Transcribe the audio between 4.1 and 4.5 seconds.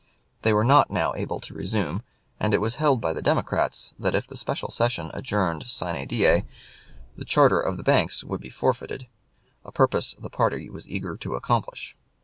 if the